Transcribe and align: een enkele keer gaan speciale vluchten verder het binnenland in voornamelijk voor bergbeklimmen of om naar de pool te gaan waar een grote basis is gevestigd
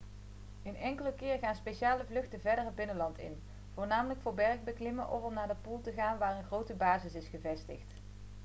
een 0.63 0.75
enkele 0.75 1.13
keer 1.13 1.37
gaan 1.39 1.55
speciale 1.55 2.03
vluchten 2.05 2.41
verder 2.41 2.65
het 2.65 2.75
binnenland 2.75 3.17
in 3.17 3.41
voornamelijk 3.73 4.21
voor 4.21 4.33
bergbeklimmen 4.33 5.09
of 5.11 5.23
om 5.23 5.33
naar 5.33 5.47
de 5.47 5.55
pool 5.61 5.81
te 5.81 5.91
gaan 5.91 6.17
waar 6.17 6.37
een 6.37 6.43
grote 6.43 6.73
basis 6.75 7.13
is 7.13 7.27
gevestigd 7.27 7.93